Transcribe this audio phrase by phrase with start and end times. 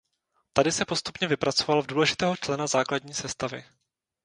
[0.53, 3.63] Tady se postupně vypracoval v důležitého člena základní sestavy.